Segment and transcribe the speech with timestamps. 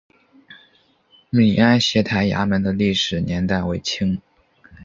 [1.29, 4.19] 闽安协台衙门的历史年代为清。